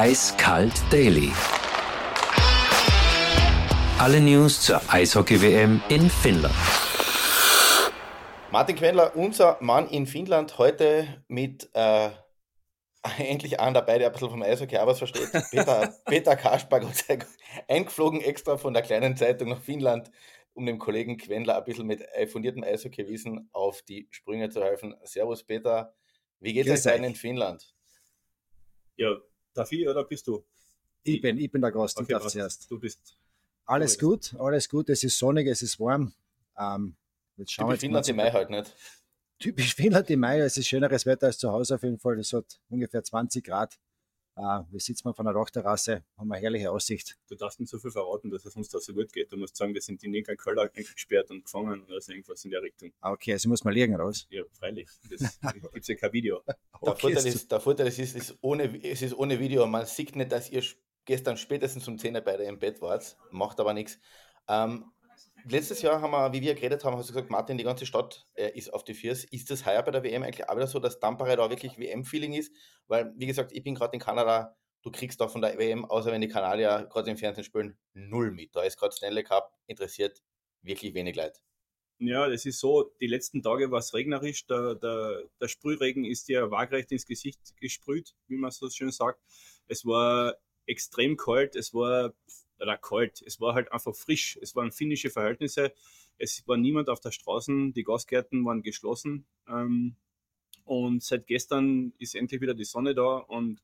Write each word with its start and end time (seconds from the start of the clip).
Eiskalt 0.00 0.80
Daily. 0.92 1.32
Alle 3.98 4.20
News 4.20 4.60
zur 4.60 4.80
Eishockey-WM 4.88 5.82
in 5.88 6.08
Finnland. 6.08 6.54
Martin 8.52 8.76
Quendler, 8.76 9.16
unser 9.16 9.58
Mann 9.60 9.88
in 9.88 10.06
Finnland, 10.06 10.56
heute 10.58 11.24
mit 11.26 11.68
äh, 11.74 12.10
endlich 13.18 13.58
einen 13.58 13.74
dabei, 13.74 13.98
der 13.98 14.06
ein 14.06 14.12
bisschen 14.12 14.30
vom 14.30 14.42
Eishockey 14.42 14.78
auch 14.78 14.86
was 14.86 14.98
versteht. 14.98 15.32
Peter, 15.50 15.92
Peter 16.04 16.36
Dank, 16.36 17.26
eingeflogen 17.66 18.20
extra 18.20 18.56
von 18.56 18.74
der 18.74 18.84
kleinen 18.84 19.16
Zeitung 19.16 19.48
nach 19.48 19.60
Finnland, 19.60 20.12
um 20.54 20.64
dem 20.64 20.78
Kollegen 20.78 21.16
Quendler 21.16 21.56
ein 21.56 21.64
bisschen 21.64 21.88
mit 21.88 22.04
fundiertem 22.30 22.62
Eishockey-Wissen 22.62 23.48
auf 23.52 23.82
die 23.82 24.06
Sprünge 24.12 24.48
zu 24.48 24.62
helfen. 24.62 24.94
Servus 25.02 25.42
Peter, 25.42 25.92
wie 26.38 26.52
geht 26.52 26.68
es 26.68 26.86
euch 26.86 27.02
in 27.02 27.16
Finnland? 27.16 27.74
Ja, 28.94 29.16
darf 29.58 29.72
ich 29.72 29.88
oder 29.88 30.04
bist 30.04 30.26
du? 30.26 30.44
Ich 31.02 31.20
bin, 31.20 31.38
ich 31.38 31.50
bin 31.50 31.60
der 31.60 31.72
Gast, 31.72 31.96
okay, 31.96 32.12
ich 32.12 32.18
darf 32.18 32.26
zuerst. 32.26 32.70
Du 32.70 32.78
bist. 32.78 33.16
Alles 33.66 33.98
gut, 33.98 34.34
alles 34.38 34.68
gut, 34.68 34.88
es 34.88 35.04
ist 35.04 35.18
sonnig, 35.18 35.46
es 35.46 35.62
ist 35.62 35.78
warm. 35.78 36.12
Ähm, 36.58 36.96
jetzt 37.36 37.52
schauen 37.52 37.68
Typisch 37.68 37.80
Finnland 37.80 38.08
im 38.08 38.16
Mai 38.16 38.30
halt 38.30 38.50
nicht. 38.50 38.74
Typisch 39.38 39.74
Finnland 39.74 40.10
im 40.10 40.20
Mai, 40.20 40.40
es 40.40 40.56
ist 40.56 40.66
schöneres 40.66 41.06
Wetter 41.06 41.26
als 41.26 41.38
zu 41.38 41.50
Hause 41.50 41.74
auf 41.74 41.82
jeden 41.82 41.98
Fall. 41.98 42.18
Es 42.18 42.32
hat 42.32 42.60
ungefähr 42.70 43.02
20 43.02 43.44
Grad. 43.44 43.78
Uh, 44.38 44.62
wir 44.70 44.78
sitzen 44.78 45.12
von 45.12 45.24
der 45.24 45.34
Dachterrasse, 45.34 46.04
haben 46.16 46.30
eine 46.30 46.40
herrliche 46.40 46.70
Aussicht. 46.70 47.18
Du 47.28 47.34
darfst 47.34 47.58
nicht 47.58 47.70
so 47.70 47.78
viel 47.80 47.90
verraten, 47.90 48.30
dass 48.30 48.44
es 48.44 48.54
uns 48.54 48.68
da 48.68 48.78
so 48.78 48.94
gut 48.94 49.12
geht. 49.12 49.32
Du 49.32 49.36
musst 49.36 49.56
sagen, 49.56 49.74
wir 49.74 49.80
sind 49.80 50.00
in 50.04 50.14
irgendeinem 50.14 50.36
Keller 50.36 50.68
gesperrt 50.68 51.28
und 51.30 51.44
gefangen 51.44 51.82
oder 51.82 52.00
so 52.00 52.12
irgendwas 52.12 52.44
in 52.44 52.52
der 52.52 52.62
Richtung. 52.62 52.92
Ah, 53.00 53.10
okay, 53.10 53.32
also 53.32 53.48
muss 53.48 53.64
man 53.64 53.74
liegen, 53.74 53.96
raus. 53.96 54.28
Ja, 54.30 54.44
freilich. 54.52 54.88
Das 55.10 55.40
gibt 55.52 55.76
es 55.80 55.88
ja 55.88 55.96
kein 55.96 56.12
Video. 56.12 56.40
Der 56.46 56.56
okay, 56.80 57.00
Vorteil 57.00 57.26
ist, 57.26 57.50
der 57.50 57.58
Vorteil 57.58 57.88
ist, 57.88 57.98
es 57.98 58.14
ist, 58.14 58.38
ohne, 58.40 58.84
es 58.84 59.02
ist 59.02 59.14
ohne 59.14 59.40
Video. 59.40 59.66
Man 59.66 59.84
sieht 59.86 60.14
nicht, 60.14 60.30
dass 60.30 60.48
ihr 60.50 60.62
gestern 61.04 61.36
spätestens 61.36 61.88
um 61.88 61.98
10 61.98 62.14
Uhr 62.14 62.20
beide 62.20 62.44
im 62.44 62.60
Bett 62.60 62.80
wart. 62.80 63.16
Macht 63.32 63.58
aber 63.58 63.74
nichts. 63.74 63.98
Ähm, 64.46 64.84
letztes 65.44 65.82
Jahr 65.82 66.00
haben 66.00 66.10
wir, 66.10 66.32
wie 66.32 66.40
wir 66.40 66.54
geredet 66.54 66.84
haben, 66.84 66.96
hast 66.96 67.08
du 67.08 67.12
gesagt, 67.12 67.30
Martin, 67.30 67.58
die 67.58 67.64
ganze 67.64 67.86
Stadt 67.86 68.26
äh, 68.34 68.50
ist 68.56 68.72
auf 68.72 68.84
die 68.84 68.94
Viers. 68.94 69.24
Ist 69.24 69.50
das 69.50 69.66
heuer 69.66 69.82
bei 69.82 69.90
der 69.90 70.02
WM 70.02 70.22
eigentlich 70.22 70.48
auch 70.48 70.56
wieder 70.56 70.66
so, 70.66 70.78
dass 70.78 71.00
Tampere 71.00 71.36
da 71.36 71.50
wirklich 71.50 71.78
WM-Feeling 71.78 72.34
ist? 72.34 72.52
Weil, 72.86 73.12
wie 73.16 73.26
gesagt, 73.26 73.52
ich 73.52 73.62
bin 73.62 73.74
gerade 73.74 73.94
in 73.94 74.00
Kanada 74.00 74.56
du 74.82 74.90
kriegst 74.90 75.20
da 75.20 75.28
von 75.28 75.40
der 75.40 75.58
WM, 75.58 75.84
außer 75.84 76.12
wenn 76.12 76.20
die 76.20 76.28
Kanadier 76.28 76.86
gerade 76.90 77.10
im 77.10 77.16
Fernsehen 77.16 77.44
spielen, 77.44 77.78
null 77.94 78.30
mit. 78.30 78.54
Da 78.54 78.62
ist 78.62 78.78
gerade 78.78 78.94
Stanley 78.94 79.22
Cup 79.24 79.52
interessiert 79.66 80.22
wirklich 80.62 80.94
wenig 80.94 81.16
Leid. 81.16 81.40
Ja, 82.00 82.28
das 82.28 82.46
ist 82.46 82.60
so, 82.60 82.94
die 83.00 83.08
letzten 83.08 83.42
Tage 83.42 83.70
war 83.72 83.80
es 83.80 83.92
regnerisch, 83.92 84.46
der, 84.46 84.76
der, 84.76 85.24
der 85.40 85.48
Sprühregen 85.48 86.04
ist 86.04 86.28
dir 86.28 86.50
waagrecht 86.50 86.92
ins 86.92 87.06
Gesicht 87.06 87.56
gesprüht, 87.56 88.14
wie 88.28 88.36
man 88.36 88.52
so 88.52 88.70
schön 88.70 88.92
sagt. 88.92 89.20
Es 89.66 89.84
war 89.84 90.36
extrem 90.66 91.16
kalt, 91.16 91.56
es 91.56 91.74
war, 91.74 92.14
oder 92.60 92.76
kalt, 92.76 93.22
es 93.22 93.40
war 93.40 93.54
halt 93.54 93.72
einfach 93.72 93.94
frisch, 93.94 94.38
es 94.40 94.54
waren 94.56 94.72
finnische 94.72 95.10
Verhältnisse, 95.10 95.72
es 96.18 96.46
war 96.46 96.56
niemand 96.56 96.88
auf 96.88 97.00
der 97.00 97.12
Straße, 97.12 97.72
die 97.72 97.84
Gasgärten 97.84 98.44
waren 98.44 98.62
geschlossen 98.62 99.26
ähm, 99.48 99.96
und 100.64 101.02
seit 101.02 101.26
gestern 101.26 101.92
ist 101.98 102.14
endlich 102.14 102.40
wieder 102.40 102.54
die 102.54 102.64
Sonne 102.64 102.94
da 102.94 103.18
und 103.18 103.60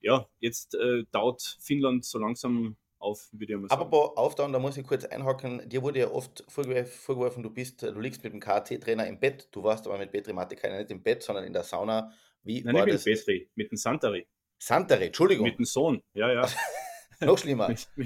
ja, 0.00 0.28
jetzt 0.40 0.74
äh, 0.74 1.04
taut 1.12 1.56
Finnland 1.60 2.04
so 2.04 2.18
langsam 2.18 2.76
auf, 3.02 3.28
würde 3.32 3.52
ich 3.52 3.58
mal 3.58 3.68
sagen. 3.68 3.80
Aber 3.80 4.16
auftauen, 4.16 4.52
da 4.52 4.58
muss 4.58 4.76
ich 4.76 4.86
kurz 4.86 5.04
einhaken. 5.04 5.68
Dir 5.68 5.82
wurde 5.82 6.00
ja 6.00 6.10
oft 6.10 6.44
vorgeworfen, 6.48 7.42
du 7.42 7.50
bist, 7.50 7.82
du 7.82 8.00
liegst 8.00 8.22
mit 8.24 8.32
dem 8.32 8.40
KT-Trainer 8.40 9.06
im 9.06 9.18
Bett. 9.18 9.48
Du 9.50 9.62
warst 9.62 9.86
aber 9.86 9.98
mit 9.98 10.12
Petri 10.12 10.32
Matikainen 10.32 10.78
nicht 10.78 10.90
im 10.90 11.02
Bett, 11.02 11.22
sondern 11.22 11.44
in 11.44 11.52
der 11.52 11.64
Sauna. 11.64 12.12
Wie 12.42 12.62
Nein, 12.62 12.74
war 12.74 12.84
nicht 12.84 12.94
das? 12.94 13.04
mit 13.04 13.18
Petri, 13.18 13.50
mit 13.54 13.70
dem 13.70 13.76
Santari. 13.76 14.26
Santari, 14.58 15.06
Entschuldigung. 15.06 15.46
Mit 15.46 15.58
dem 15.58 15.64
Sohn, 15.64 16.02
ja, 16.14 16.32
ja. 16.32 16.46
Noch 17.26 17.38
schlimmer. 17.38 17.74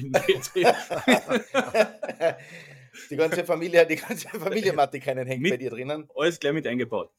die 3.10 3.16
ganze 3.16 3.44
Familie, 3.44 3.86
die 3.86 3.96
ganze 3.96 4.28
Familie 4.28 4.72
Matikainen 4.72 5.26
hängt 5.26 5.42
mit, 5.42 5.52
bei 5.52 5.56
dir 5.56 5.70
drinnen. 5.70 6.08
Alles 6.14 6.38
gleich 6.38 6.52
mit 6.52 6.66
eingebaut. 6.66 7.10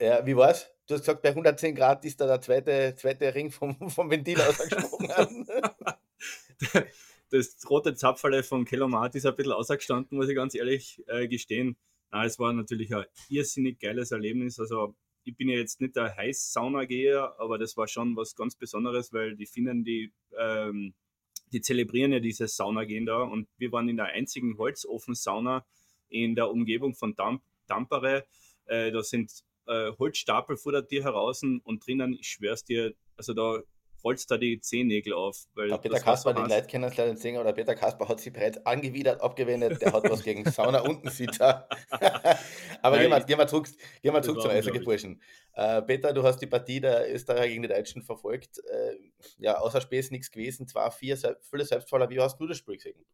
Ja, 0.00 0.24
wie 0.24 0.36
war's? 0.36 0.70
Du 0.86 0.94
hast 0.94 1.02
gesagt, 1.02 1.22
bei 1.22 1.30
110 1.30 1.74
Grad 1.74 2.04
ist 2.04 2.20
da 2.20 2.26
der 2.26 2.40
zweite, 2.40 2.94
zweite 2.96 3.34
Ring 3.34 3.50
vom, 3.50 3.90
vom 3.90 4.10
Ventil 4.10 4.40
ausgesprungen. 4.40 5.46
das 7.30 7.56
rote 7.68 7.94
Zapferle 7.94 8.42
von 8.42 8.64
Kellomat 8.64 9.14
ist 9.14 9.26
ein 9.26 9.34
bisschen 9.34 9.52
ausgestanden, 9.52 10.16
muss 10.16 10.28
ich 10.28 10.36
ganz 10.36 10.54
ehrlich 10.54 11.02
äh, 11.08 11.28
gestehen. 11.28 11.76
Na, 12.10 12.24
es 12.24 12.38
war 12.38 12.52
natürlich 12.52 12.94
ein 12.94 13.04
irrsinnig 13.28 13.80
geiles 13.80 14.12
Erlebnis. 14.12 14.58
Also 14.58 14.94
ich 15.24 15.36
bin 15.36 15.48
ja 15.48 15.58
jetzt 15.58 15.80
nicht 15.80 15.94
der 15.94 16.16
Heiß-Sauna-Geher, 16.16 17.34
aber 17.38 17.58
das 17.58 17.76
war 17.76 17.86
schon 17.86 18.16
was 18.16 18.34
ganz 18.34 18.56
Besonderes, 18.56 19.12
weil 19.12 19.36
die 19.36 19.46
Finnen, 19.46 19.84
die, 19.84 20.12
ähm, 20.38 20.94
die 21.52 21.60
zelebrieren 21.60 22.12
ja 22.12 22.20
dieses 22.20 22.56
Saunagehen 22.56 23.06
da 23.06 23.22
und 23.22 23.48
wir 23.58 23.72
waren 23.72 23.88
in 23.88 23.96
der 23.96 24.06
einzigen 24.06 24.56
Holzofen-Sauna 24.58 25.64
in 26.08 26.34
der 26.34 26.50
Umgebung 26.50 26.94
von 26.94 27.14
Damp 27.14 27.42
Tampere. 27.66 28.24
Äh, 28.66 28.90
da 28.92 29.02
sind 29.02 29.30
äh, 29.66 29.92
Holzstapel 29.98 30.56
vor 30.56 30.72
der 30.72 30.86
Tür 30.86 31.04
heraus 31.04 31.42
und 31.42 31.86
drinnen, 31.86 32.14
ich 32.14 32.28
schwör's 32.28 32.64
dir, 32.64 32.94
also 33.16 33.34
da 33.34 33.62
holst 34.04 34.30
da 34.30 34.36
die 34.36 34.60
Zehennägel 34.60 35.12
auf. 35.12 35.46
Weil 35.54 35.68
der 35.68 35.78
Peter 35.78 36.00
Kasper, 36.00 36.34
den 36.34 36.46
Leute 36.46 36.66
kennen 36.66 36.84
es 36.84 36.96
leider 36.96 37.12
nicht 37.12 37.22
sehen, 37.22 37.36
aber 37.36 37.44
der 37.44 37.52
Peter 37.52 37.74
Kasper 37.74 38.08
hat 38.08 38.20
sich 38.20 38.32
bereits 38.32 38.64
angewidert 38.64 39.20
abgewendet. 39.20 39.80
Der 39.82 39.92
hat 39.92 40.08
was 40.08 40.22
gegen 40.22 40.50
Sauna 40.50 40.80
unten 40.80 41.10
sieht 41.10 41.40
er. 41.40 41.68
aber 42.82 42.96
Nein, 42.96 43.02
gehen, 43.02 43.10
wir, 43.10 43.24
gehen 43.24 43.38
wir 43.38 43.46
zurück, 43.46 43.68
gehen 44.02 44.14
wir 44.14 44.22
zurück 44.22 44.42
zum 44.42 44.50
Eishockey-Burschen. 44.50 45.20
Äh, 45.54 45.82
Peter, 45.82 46.12
du 46.12 46.22
hast 46.22 46.38
die 46.38 46.46
Partie 46.46 46.80
der 46.80 47.12
Österreicher 47.12 47.48
gegen 47.48 47.62
die 47.62 47.68
Deutschen 47.68 48.02
verfolgt. 48.02 48.58
Äh, 48.58 48.96
ja, 49.38 49.58
außer 49.58 49.80
Späß 49.80 50.10
nichts 50.10 50.30
gewesen. 50.30 50.68
Zwar 50.68 50.90
vier, 50.90 51.18
viele 51.42 51.64
Selbstfaller. 51.64 52.08
Wie 52.10 52.20
hast 52.20 52.38
du 52.38 52.46
das 52.46 52.58
Spiel 52.58 52.76
gesehen? 52.76 53.04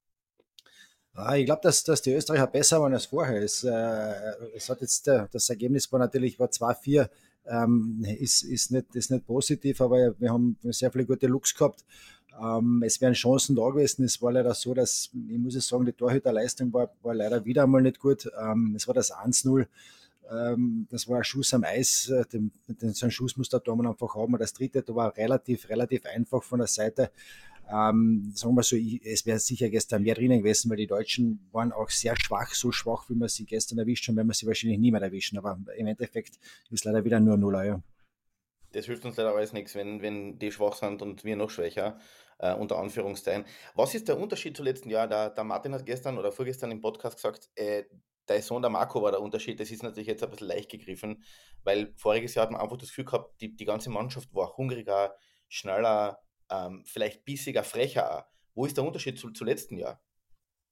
Ah, 1.17 1.37
ich 1.37 1.47
glaube, 1.47 1.61
dass, 1.63 1.85
dass 1.85 2.03
die 2.03 2.13
Österreicher 2.13 2.49
besser 2.49 2.81
waren 2.81 2.93
als 2.93 3.07
vorher. 3.07 3.41
Es, 3.41 3.63
äh, 3.63 4.15
es 4.55 4.69
hat 4.69 4.81
jetzt, 4.81 5.07
äh, 5.07 5.27
das 5.31 5.49
Ergebnis 5.49 5.91
war 5.93 6.01
natürlich 6.01 6.41
war 6.41 6.49
2-4, 6.49 7.09
ähm, 7.47 8.05
ist, 8.19 8.43
ist, 8.43 8.71
nicht, 8.71 8.95
ist 8.95 9.11
nicht 9.11 9.27
positiv, 9.27 9.81
aber 9.81 10.15
wir 10.19 10.31
haben 10.31 10.57
sehr 10.63 10.91
viele 10.91 11.07
gute 11.07 11.27
Looks 11.27 11.55
gehabt. 11.55 11.85
Ähm, 12.41 12.83
es 12.85 13.01
wären 13.01 13.15
Chancen 13.15 13.55
da 13.55 13.69
gewesen. 13.69 14.05
Es 14.05 14.21
war 14.21 14.33
leider 14.33 14.55
so, 14.55 14.75
dass, 14.75 15.11
ich 15.13 15.39
muss 15.39 15.55
es 15.55 15.69
sagen, 15.69 15.85
die 15.85 15.93
Torhüterleistung 15.93 16.73
war, 16.73 16.91
war 17.03 17.15
leider 17.15 17.45
wieder 17.45 17.65
einmal 17.65 17.83
nicht 17.83 18.01
gut. 18.01 18.31
Ähm, 18.41 18.75
es 18.77 18.87
war 18.89 18.95
das 18.95 19.13
1-0. 19.13 19.67
Ähm, 20.31 20.87
das 20.91 21.07
war 21.09 21.19
ein 21.19 21.25
Schuss 21.25 21.55
am 21.55 21.65
Eis. 21.65 22.13
Den, 22.33 22.51
den, 22.67 22.93
so 22.93 23.07
einen 23.07 23.13
Schuss 23.13 23.37
muss 23.37 23.51
der 23.51 23.63
Tormann 23.63 23.87
einfach 23.87 24.15
haben. 24.15 24.37
Das 24.39 24.53
dritte, 24.53 24.83
da 24.83 24.95
war 24.95 25.17
relativ, 25.17 25.69
relativ 25.69 26.07
einfach 26.07 26.43
von 26.43 26.59
der 26.59 26.69
Seite. 26.69 27.11
Ähm, 27.71 28.33
sagen 28.35 28.55
wir 28.55 28.63
so, 28.63 28.77
ich, 28.77 29.05
es 29.05 29.25
wäre 29.27 29.39
sicher 29.39 29.71
gestern 29.71 30.03
mehr 30.03 30.15
drinnen 30.15 30.39
gewesen, 30.39 30.71
weil 30.71 30.77
die 30.77 30.87
Deutschen 30.87 31.49
waren 31.53 31.73
auch 31.73 31.89
sehr 31.89 32.15
schwach, 32.17 32.55
so 32.55 32.73
schwach, 32.73 33.09
wie 33.09 33.15
man 33.15 33.29
sie 33.29 33.47
gestern 33.47 33.79
erwischt 33.79 34.07
haben, 34.09 34.17
werden 34.17 34.29
wir 34.29 34.35
sie 34.35 34.47
wahrscheinlich 34.47 34.79
nie 34.79 34.91
mehr 34.91 35.03
erwischen. 35.03 35.39
Aber 35.39 35.59
im 35.77 35.87
Endeffekt 35.87 36.39
ist 36.71 36.85
leider 36.85 37.05
wieder 37.05 37.21
nur 37.21 37.37
0 37.37 37.55
Euro. 37.55 37.83
Das 38.73 38.87
hilft 38.87 39.05
uns 39.05 39.17
leider 39.17 39.35
alles 39.35 39.53
nichts, 39.53 39.75
wenn, 39.75 40.03
wenn 40.03 40.39
die 40.39 40.51
schwach 40.51 40.75
sind 40.75 41.01
und 41.01 41.25
wir 41.25 41.37
noch 41.37 41.51
schwächer, 41.51 41.99
äh, 42.39 42.55
unter 42.55 42.79
Anführungszeichen. 42.79 43.45
Was 43.75 43.95
ist 43.95 44.09
der 44.09 44.19
Unterschied 44.19 44.57
zu 44.57 44.65
letzten 44.65 44.91
Jahr? 44.91 45.07
Der, 45.07 45.31
der 45.31 45.45
Martin 45.45 45.73
hat 45.73 45.87
gestern 45.87 46.19
oder 46.19 46.33
vorgestern 46.33 46.73
im 46.73 46.81
Podcast 46.81 47.17
gesagt, 47.17 47.51
äh, 47.55 47.85
der 48.29 48.43
Sohn 48.43 48.63
der 48.63 48.71
Marco 48.71 49.03
war 49.03 49.13
der 49.13 49.21
Unterschied. 49.21 49.61
Das 49.61 49.71
ist 49.71 49.83
natürlich 49.83 50.09
jetzt 50.09 50.25
ein 50.25 50.31
bisschen 50.31 50.49
leicht 50.49 50.71
gegriffen, 50.71 51.23
weil 51.63 51.93
voriges 51.97 52.35
Jahr 52.35 52.47
hat 52.47 52.53
man 52.53 52.61
einfach 52.61 52.77
das 52.77 52.89
Gefühl 52.89 53.05
gehabt, 53.05 53.41
die, 53.41 53.55
die 53.55 53.65
ganze 53.65 53.91
Mannschaft 53.91 54.35
war 54.35 54.57
hungriger, 54.57 55.15
schneller, 55.49 56.19
ähm, 56.51 56.83
vielleicht 56.87 57.25
bissiger, 57.25 57.65
frecher. 57.65 58.27
Wo 58.55 58.67
ist 58.67 58.77
der 58.77 58.85
Unterschied 58.85 59.19
zu, 59.19 59.31
zu 59.31 59.45
letzten 59.45 59.77
Jahr? 59.77 60.01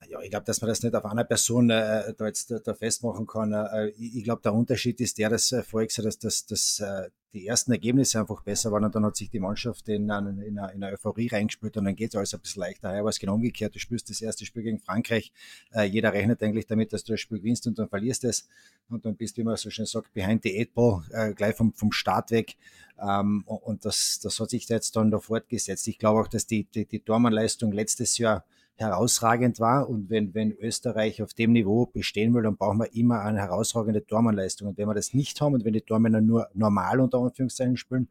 Ja, 0.09 0.21
ich 0.21 0.31
glaube, 0.31 0.45
dass 0.45 0.61
man 0.61 0.69
das 0.69 0.83
nicht 0.83 0.95
auf 0.95 1.05
einer 1.05 1.25
Person 1.25 1.71
äh, 1.71 2.15
da 2.15 2.27
jetzt 2.27 2.53
da 2.65 2.75
festmachen 2.75 3.27
kann. 3.27 3.53
Äh, 3.53 3.89
ich, 3.91 4.17
ich 4.17 4.25
glaube, 4.25 4.43
der 4.43 4.55
Unterschied 4.55 5.01
ist 5.01 5.19
der, 5.19 5.31
dass 5.31 5.53
äh, 5.53 5.63
vorher 5.63 5.87
gesagt 5.87 6.07
dass, 6.07 6.19
dass, 6.19 6.47
dass 6.47 6.81
äh, 6.81 7.11
die 7.33 7.47
ersten 7.47 7.73
Ergebnisse 7.73 8.21
einfach 8.21 8.43
besser 8.43 8.71
waren 8.73 8.85
und 8.85 8.95
dann 8.95 9.05
hat 9.07 9.17
sich 9.17 9.31
die 9.31 9.41
Mannschaft 9.41 9.89
in, 9.89 10.05
in, 10.05 10.11
eine, 10.11 10.45
in 10.45 10.59
eine 10.59 10.87
Euphorie 10.89 11.29
reingespielt 11.29 11.77
und 11.77 11.87
dann 11.87 11.97
geht 11.97 12.11
es 12.11 12.17
alles 12.17 12.35
ein 12.35 12.41
bisschen 12.41 12.61
leichter. 12.61 12.89
War 12.91 13.09
es 13.09 13.19
genau 13.19 13.35
umgekehrt. 13.35 13.75
Du 13.75 13.79
spielst 13.79 14.11
das 14.11 14.21
erste 14.21 14.45
Spiel 14.45 14.63
gegen 14.63 14.79
Frankreich. 14.79 15.33
Äh, 15.73 15.85
jeder 15.85 16.13
rechnet 16.13 16.43
eigentlich 16.43 16.67
damit, 16.67 16.93
dass 16.93 17.05
du 17.05 17.13
das 17.13 17.21
Spiel 17.21 17.39
gewinnst 17.39 17.67
und 17.67 17.79
dann 17.79 17.89
verlierst 17.89 18.25
es 18.25 18.49
und 18.89 19.07
dann 19.07 19.17
bist 19.17 19.37
du, 19.37 19.41
wie 19.41 19.45
man 19.45 19.57
so 19.57 19.71
schön 19.71 19.87
sagt, 19.87 20.13
behind 20.13 20.43
the 20.43 20.59
eight 20.59 20.75
ball, 20.75 21.03
äh, 21.11 21.33
gleich 21.33 21.57
vom, 21.57 21.73
vom 21.73 21.93
Start 21.93 22.31
weg. 22.31 22.57
Ähm, 23.01 23.45
und 23.47 23.85
das, 23.85 24.21
das 24.21 24.39
hat 24.39 24.51
sich 24.51 24.67
da 24.67 24.75
jetzt 24.75 24.95
dann 24.97 25.11
da 25.11 25.19
fortgesetzt. 25.19 25.89
Ich 25.89 25.99
glaube 25.99 26.21
auch, 26.21 26.29
dass 26.29 26.47
die, 26.47 26.65
die, 26.65 26.85
die 26.87 27.01
Tormannleistung 27.01 27.73
letztes 27.73 28.19
Jahr 28.19 28.45
herausragend 28.77 29.61
war. 29.61 29.89
Und 29.89 30.11
wenn, 30.11 30.35
wenn 30.35 30.53
Österreich 30.53 31.23
auf 31.23 31.35
dem 31.35 31.53
Niveau 31.53 31.87
bestehen 31.87 32.35
will, 32.35 32.43
dann 32.43 32.57
brauchen 32.57 32.79
wir 32.79 32.95
immer 32.95 33.21
eine 33.23 33.41
herausragende 33.41 34.05
Tormannleistung. 34.07 34.69
Und 34.69 34.79
wenn 34.79 34.89
wir 34.89 34.95
das 34.95 35.15
nicht 35.15 35.41
haben 35.41 35.55
und 35.55 35.65
wenn 35.65 35.73
die 35.73 35.81
Tormänner 35.81 36.21
nur 36.21 36.49
normal 36.55 37.01
unter 37.01 37.19
Anführungszeichen 37.19 37.77
spielen, 37.77 38.09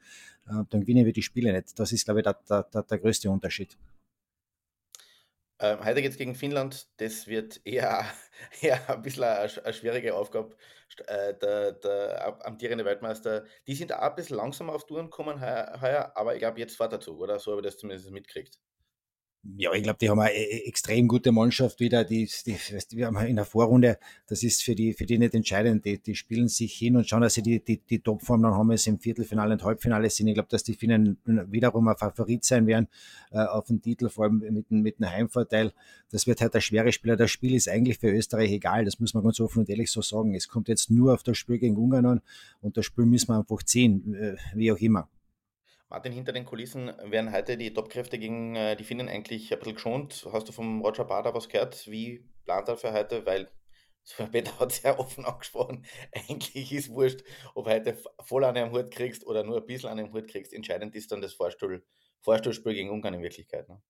äh, 0.48 0.64
dann 0.70 0.82
gewinnen 0.82 1.06
wir 1.06 1.14
die 1.14 1.24
Spiele 1.24 1.52
nicht. 1.54 1.78
Das 1.80 1.92
ist, 1.92 2.06
glaube 2.06 2.22
ich, 2.22 2.24
der, 2.24 2.64
der, 2.64 2.84
der 2.84 2.98
größte 2.98 3.30
Unterschied. 3.30 3.78
Ähm, 5.60 5.86
heute 5.86 6.02
geht 6.02 6.12
es 6.12 6.18
gegen 6.18 6.34
Finnland. 6.34 6.88
Das 6.98 7.28
wird 7.28 7.62
eher, 7.66 8.06
eher 8.62 8.90
ein 8.90 9.02
bisschen 9.02 9.24
eine, 9.24 9.64
eine 9.64 9.74
schwierige 9.74 10.16
Aufgabe, 10.16 10.56
äh, 11.08 11.34
der, 11.36 11.74
der 11.74 12.46
amtierende 12.46 12.84
Weltmeister, 12.84 13.46
die 13.68 13.76
sind 13.76 13.94
auch 13.94 14.02
ein 14.02 14.16
bisschen 14.16 14.38
langsamer 14.38 14.74
auf 14.74 14.86
Touren 14.86 15.06
gekommen 15.06 15.40
heuer, 15.40 16.12
aber 16.16 16.34
ich 16.34 16.40
glaube, 16.40 16.60
jetzt 16.60 16.76
fährt 16.76 16.92
der 16.92 17.00
Zug, 17.00 17.20
oder? 17.20 17.40
So 17.40 17.52
habe 17.52 17.62
ich 17.62 17.66
das 17.66 17.78
zumindest 17.78 18.10
mitgekriegt. 18.12 18.60
Ja, 19.44 19.74
ich 19.74 19.82
glaube, 19.82 19.98
die 20.00 20.08
haben 20.08 20.20
eine 20.20 20.32
e-, 20.36 20.68
extrem 20.68 21.08
gute 21.08 21.32
Mannschaft 21.32 21.80
wieder. 21.80 22.04
Die, 22.04 22.30
die, 22.46 22.56
wir 22.92 23.08
haben 23.08 23.18
in 23.26 23.38
der 23.38 23.46
Vorrunde, 23.46 23.98
das 24.28 24.44
ist 24.44 24.62
für 24.62 24.76
die, 24.76 24.94
für 24.94 25.08
die 25.08 25.18
nicht 25.18 25.34
entscheidend. 25.34 25.84
Die, 25.84 25.98
die 25.98 26.14
spielen 26.14 26.48
sich 26.48 26.74
hin 26.74 26.96
und 26.96 27.10
schauen, 27.10 27.22
dass 27.22 27.34
sie 27.34 27.42
die, 27.42 27.60
die, 27.60 27.78
die 27.78 28.00
Topform 28.00 28.44
dann 28.44 28.54
haben, 28.54 28.70
es 28.70 28.86
im 28.86 29.00
Viertelfinale 29.00 29.54
und 29.54 29.64
Halbfinale 29.64 30.12
sind. 30.12 30.28
Ich 30.28 30.36
glaube, 30.36 30.50
dass 30.50 30.64
die 30.64 30.76
Finnen 30.76 31.18
wiederum 31.26 31.88
ein 31.88 31.98
Favorit 31.98 32.44
sein 32.46 32.68
werden 32.68 32.88
äh, 33.32 33.40
auf 33.40 33.66
den 33.66 33.82
Titel, 33.82 34.10
vor 34.10 34.26
allem 34.26 34.44
mit, 34.52 34.70
mit 34.70 35.02
einem 35.02 35.12
Heimvorteil. 35.12 35.74
Das 36.12 36.28
wird 36.28 36.40
halt 36.40 36.54
ein 36.54 36.62
schweres 36.62 36.94
Spiel. 36.94 37.16
Das 37.16 37.32
Spiel 37.32 37.56
ist 37.56 37.68
eigentlich 37.68 37.98
für 37.98 38.12
Österreich 38.12 38.52
egal. 38.52 38.86
Das 38.86 39.00
muss 39.00 39.16
man 39.16 39.24
ganz 39.24 39.40
offen 39.40 39.60
und 39.60 39.70
ehrlich 39.70 39.90
so 39.90 40.04
sagen. 40.04 40.36
Es 40.36 40.50
kommt 40.50 40.68
jetzt 40.68 40.92
nur 40.92 41.16
auf 41.16 41.24
das 41.24 41.40
Spiel 41.40 41.58
gegen 41.58 41.78
Ungarn 41.78 42.06
an 42.06 42.22
und 42.62 42.78
das 42.78 42.86
Spiel 42.86 43.06
müssen 43.06 43.30
wir 43.30 43.40
einfach 43.40 43.64
ziehen, 43.64 44.14
äh, 44.14 44.36
wie 44.54 44.72
auch 44.72 44.78
immer. 44.78 45.10
Martin, 45.92 46.14
hinter 46.14 46.32
den 46.32 46.46
Kulissen 46.46 46.90
werden 47.04 47.34
heute 47.34 47.58
die 47.58 47.74
Topkräfte 47.74 48.18
gegen 48.18 48.56
äh, 48.56 48.78
die 48.78 48.86
Finnen 48.86 49.10
eigentlich 49.10 49.52
ein 49.52 49.60
bisschen 49.60 49.76
geschont. 49.76 50.26
Hast 50.32 50.48
du 50.48 50.54
vom 50.54 50.80
Roger 50.80 51.04
Bader 51.04 51.34
was 51.34 51.50
gehört? 51.50 51.86
Wie 51.92 52.24
plant 52.46 52.70
er 52.70 52.78
für 52.78 52.94
heute? 52.94 53.26
Weil, 53.26 53.52
so 54.04 54.26
Peter 54.26 54.58
hat 54.58 54.72
sehr 54.72 54.98
offen 54.98 55.26
angesprochen, 55.26 55.86
eigentlich 56.14 56.72
ist 56.72 56.92
wurscht, 56.92 57.26
ob 57.56 57.68
heute 57.68 57.98
voll 58.22 58.46
an 58.46 58.56
einem 58.56 58.72
Hut 58.72 58.90
kriegst 58.90 59.28
oder 59.28 59.44
nur 59.44 59.58
ein 59.58 59.66
bisschen 59.66 59.90
an 59.90 60.00
einem 60.00 60.14
Hut 60.14 60.30
kriegst. 60.30 60.54
Entscheidend 60.54 60.96
ist 60.96 61.12
dann 61.12 61.20
das 61.20 61.34
Vorstuhl, 61.34 61.84
Vorstuhlspiel 62.22 62.74
gegen 62.74 62.90
Ungarn 62.90 63.16
in 63.16 63.22
Wirklichkeit. 63.22 63.68
Ne? 63.68 63.82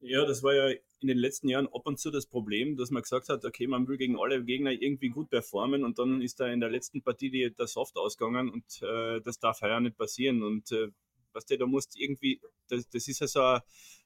Ja, 0.00 0.24
das 0.24 0.42
war 0.42 0.54
ja 0.54 0.70
in 1.00 1.08
den 1.08 1.18
letzten 1.18 1.50
Jahren 1.50 1.66
ab 1.66 1.82
und 1.84 2.00
zu 2.00 2.10
das 2.10 2.24
Problem, 2.24 2.78
dass 2.78 2.90
man 2.90 3.02
gesagt 3.02 3.28
hat, 3.28 3.44
okay, 3.44 3.66
man 3.66 3.86
will 3.86 3.98
gegen 3.98 4.18
alle 4.18 4.42
Gegner 4.42 4.70
irgendwie 4.70 5.10
gut 5.10 5.28
performen 5.28 5.84
und 5.84 5.98
dann 5.98 6.22
ist 6.22 6.40
da 6.40 6.46
in 6.48 6.60
der 6.60 6.70
letzten 6.70 7.02
Partie 7.02 7.50
der 7.50 7.66
Soft 7.66 7.98
ausgegangen 7.98 8.48
und 8.48 8.64
äh, 8.80 9.20
das 9.20 9.38
darf 9.38 9.60
ja 9.60 9.78
nicht 9.80 9.98
passieren. 9.98 10.42
Und 10.42 10.72
äh, 10.72 10.88
Weißt 11.34 11.50
du, 11.50 11.58
da 11.58 11.66
musst 11.66 11.98
irgendwie, 11.98 12.40
das, 12.68 12.88
das 12.88 13.08
ist 13.08 13.20
ja 13.20 13.26
so, 13.26 13.42
ein, 13.42 13.60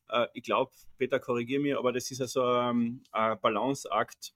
äh, 0.08 0.26
ich 0.34 0.42
glaube, 0.42 0.72
Peter, 0.98 1.18
korrigier 1.20 1.60
mich, 1.60 1.76
aber 1.76 1.92
das 1.92 2.10
ist 2.10 2.18
ja 2.18 2.26
so 2.26 2.42
ein, 2.42 3.04
ein 3.12 3.40
Balanceakt, 3.40 4.34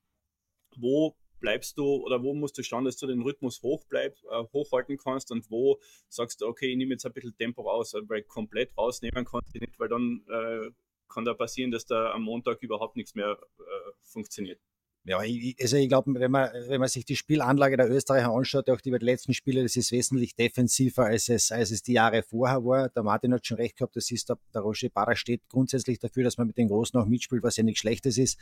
wo 0.76 1.16
bleibst 1.40 1.78
du 1.78 1.84
oder 2.04 2.22
wo 2.22 2.34
musst 2.34 2.58
du 2.58 2.62
schauen, 2.62 2.84
dass 2.84 2.98
du 2.98 3.06
den 3.06 3.22
Rhythmus 3.22 3.62
hoch 3.62 3.84
bleibst, 3.86 4.24
äh, 4.24 4.44
hochhalten 4.52 4.98
kannst 4.98 5.32
und 5.32 5.50
wo 5.50 5.80
sagst 6.08 6.42
du, 6.42 6.46
okay, 6.46 6.70
ich 6.70 6.76
nehme 6.76 6.92
jetzt 6.92 7.06
ein 7.06 7.12
bisschen 7.12 7.34
Tempo 7.34 7.62
raus, 7.62 7.94
weil 7.94 8.22
komplett 8.22 8.76
rausnehmen 8.76 9.24
kannst 9.24 9.54
du 9.54 9.58
nicht, 9.58 9.78
weil 9.78 9.88
dann 9.88 10.24
äh, 10.28 10.70
kann 11.08 11.24
da 11.24 11.34
passieren, 11.34 11.70
dass 11.70 11.86
da 11.86 12.12
am 12.12 12.22
Montag 12.22 12.62
überhaupt 12.62 12.96
nichts 12.96 13.14
mehr 13.14 13.38
äh, 13.58 13.92
funktioniert. 14.02 14.60
Ja, 15.04 15.18
also 15.18 15.76
ich 15.78 15.88
glaube, 15.88 16.12
wenn 16.20 16.30
man, 16.30 16.50
wenn 16.68 16.78
man 16.78 16.88
sich 16.88 17.06
die 17.06 17.16
Spielanlage 17.16 17.78
der 17.78 17.90
Österreicher 17.90 18.30
anschaut, 18.32 18.68
auch 18.68 18.82
die 18.82 18.90
letzten 18.90 19.32
Spiele, 19.32 19.62
das 19.62 19.74
ist 19.74 19.92
wesentlich 19.92 20.34
defensiver, 20.34 21.06
als 21.06 21.30
es, 21.30 21.50
als 21.50 21.70
es 21.70 21.82
die 21.82 21.94
Jahre 21.94 22.22
vorher 22.22 22.62
war. 22.66 22.90
Der 22.90 23.02
Martin 23.02 23.32
hat 23.32 23.46
schon 23.46 23.56
recht 23.56 23.78
gehabt, 23.78 23.96
das 23.96 24.10
ist 24.10 24.28
der, 24.28 24.38
der 24.52 24.60
Roger 24.60 24.90
Barra 24.90 25.16
steht 25.16 25.40
grundsätzlich 25.48 25.98
dafür, 25.98 26.24
dass 26.24 26.36
man 26.36 26.48
mit 26.48 26.58
den 26.58 26.68
Großen 26.68 27.00
auch 27.00 27.06
mitspielt, 27.06 27.42
was 27.42 27.56
ja 27.56 27.62
nichts 27.62 27.80
Schlechtes 27.80 28.18
ist. 28.18 28.38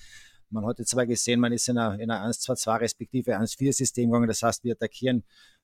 Man 0.50 0.66
hat 0.66 0.80
jetzt 0.80 0.90
zwar 0.90 1.06
gesehen, 1.06 1.38
man 1.38 1.52
ist 1.52 1.68
in 1.68 1.78
einer, 1.78 2.00
in 2.00 2.10
einer 2.10 2.28
1-2-2 2.28 2.80
respektive 2.80 3.38
1-4-System 3.38 4.10
gegangen, 4.10 4.26
das 4.26 4.42
heißt, 4.42 4.64
wir 4.64 4.72
attackieren 4.72 5.22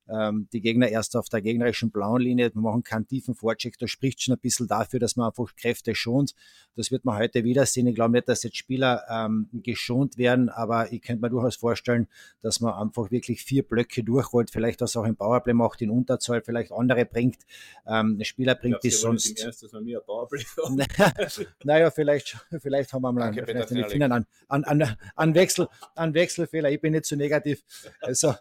ähm, 0.09 0.49
die 0.53 0.61
Gegner 0.61 0.89
erst 0.89 1.17
auf 1.17 1.29
der 1.29 1.41
gegnerischen 1.41 1.91
blauen 1.91 2.21
Linie. 2.21 2.55
Wir 2.55 2.61
machen 2.61 2.83
keinen 2.83 3.07
tiefen 3.07 3.35
Vorcheck. 3.35 3.79
Da 3.79 3.89
spricht 3.89 4.23
schon 4.23 4.35
ein 4.35 4.41
bisschen 4.41 4.69
dafür, 4.69 5.01
dass 5.01 5.17
man 5.17 5.29
einfach 5.29 5.55
Kräfte 5.57 5.95
schont. 5.95 6.35
Das 6.77 6.91
wird 6.91 7.05
man 7.05 7.19
heute 7.19 7.45
wieder 7.45 7.67
sehen. 7.67 7.87
Ich 7.87 7.95
glaube 7.95 8.13
nicht, 8.13 8.29
dass 8.29 8.43
jetzt 8.43 8.57
Spieler 8.57 9.05
ähm, 9.09 9.49
geschont 9.53 10.19
werden, 10.19 10.49
aber 10.49 10.93
ich 10.93 11.03
könnte 11.03 11.23
mir 11.23 11.31
durchaus 11.31 11.57
vorstellen, 11.57 12.09
dass 12.43 12.61
man 12.61 12.75
einfach 12.75 13.11
wirklich 13.11 13.43
vier 13.43 13.63
Blöcke 13.63 14.03
durchrollt, 14.03 14.51
vielleicht 14.51 14.81
das 14.81 14.97
auch 14.97 15.05
im 15.05 15.17
Powerplay 15.17 15.55
macht, 15.55 15.81
in 15.83 15.91
Unterzahl, 15.91 16.43
vielleicht 16.43 16.73
andere 16.73 17.05
bringt. 17.05 17.39
Ähm, 17.87 18.19
Spieler 18.23 18.55
bringt 18.55 18.83
die 18.83 18.91
sonst. 18.91 19.41
Ernst, 19.41 19.63
dass 19.63 19.73
man 19.73 19.85
mir 19.85 20.01
Powerplay 20.01 20.45
naja, 21.65 21.91
vielleicht, 21.91 22.37
vielleicht 22.61 22.93
haben 22.93 23.03
wir 23.03 23.13
mal 23.13 23.21
Danke, 23.21 23.45
vielleicht 23.47 23.71
den 23.71 24.03
an, 24.03 24.27
an, 24.49 24.65
an, 24.65 24.97
an, 25.15 25.35
Wechsel, 25.35 25.69
an 25.95 26.15
Wechselfehler. 26.15 26.71
Ich 26.71 26.81
bin 26.81 26.93
nicht 26.93 27.05
zu 27.05 27.15
so 27.15 27.19
negativ. 27.19 27.63
Also, 28.01 28.35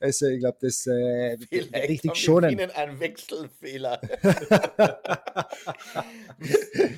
also 0.00 0.26
ich 0.26 0.40
glaube, 0.40 0.58
das 0.60 0.86
äh, 0.98 1.36
äh, 1.50 1.86
richtig 1.86 2.16
schonen. 2.16 2.50
Ihnen 2.50 2.70
ein 2.70 2.98
Wechselfehler. 3.00 4.00